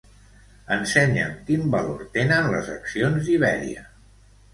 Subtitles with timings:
[0.75, 3.85] Ensenya'm quin valor tenen les accions d'Iberia.